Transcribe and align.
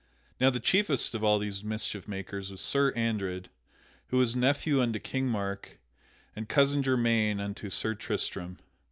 Now 0.39 0.49
the 0.49 0.59
chiefest 0.59 1.13
of 1.13 1.23
all 1.23 1.37
these 1.37 1.63
mischief 1.63 2.07
makers 2.07 2.49
was 2.49 2.59
Sir 2.59 2.89
Andred, 2.93 3.51
who 4.07 4.17
was 4.17 4.35
nephew 4.35 4.81
unto 4.81 4.97
King 4.97 5.27
Mark, 5.27 5.77
and 6.35 6.49
cousin 6.49 6.81
germaine 6.81 7.39
unto 7.39 7.69
Sir 7.69 7.93
Tristram. 7.93 8.57